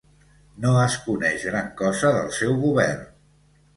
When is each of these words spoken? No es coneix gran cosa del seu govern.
No 0.63 0.69
es 0.85 0.95
coneix 1.03 1.45
gran 1.49 1.69
cosa 1.83 2.13
del 2.19 2.33
seu 2.39 2.59
govern. 2.67 3.05